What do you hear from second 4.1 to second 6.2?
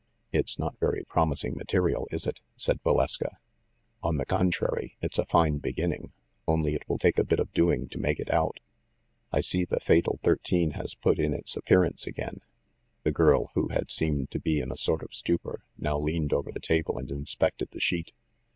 the contrary, it's a fine beginning;